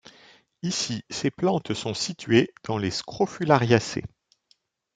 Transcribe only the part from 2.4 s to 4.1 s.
dans les Scrofulariacées.